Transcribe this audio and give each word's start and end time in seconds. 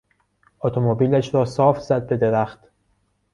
اتومبیلش 0.61 1.33
را 1.33 1.45
صاف 1.45 1.79
زد 1.81 2.07
به 2.07 2.17
درخت. 2.17 2.59